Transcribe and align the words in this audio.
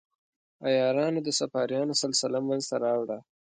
عیارانو 0.65 1.19
د 1.23 1.29
صفاریانو 1.39 1.93
سلسله 2.03 2.37
منځته 2.47 2.75
راوړه. 2.85 3.17